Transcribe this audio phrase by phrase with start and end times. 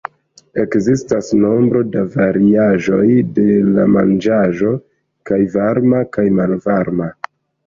[0.61, 3.03] Ekzistas nombro da variaĵoj
[3.35, 3.45] de
[3.77, 4.73] la manĝaĵo,
[5.33, 7.13] kaj varma kaj malvarma.